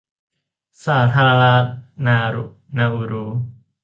[0.85, 1.65] สาธารณรัฐ
[2.77, 3.25] นาอูรู